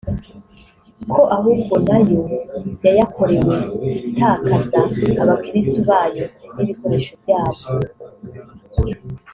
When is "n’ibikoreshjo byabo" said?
6.55-7.63